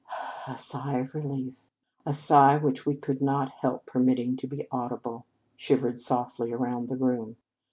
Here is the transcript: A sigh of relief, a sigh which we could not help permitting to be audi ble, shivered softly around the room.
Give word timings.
A 0.47 0.57
sigh 0.57 0.97
of 0.97 1.13
relief, 1.13 1.67
a 2.07 2.13
sigh 2.15 2.57
which 2.57 2.87
we 2.87 2.95
could 2.95 3.21
not 3.21 3.51
help 3.59 3.85
permitting 3.85 4.35
to 4.37 4.47
be 4.47 4.67
audi 4.71 4.95
ble, 4.95 5.27
shivered 5.55 5.99
softly 5.99 6.51
around 6.51 6.87
the 6.87 6.97
room. 6.97 7.35